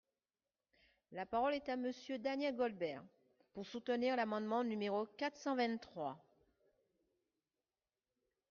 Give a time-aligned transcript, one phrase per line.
[1.11, 3.05] La parole est à Monsieur Daniel Goldberg,
[3.53, 6.17] pour soutenir l’amendement numéro quatre cent vingt-trois.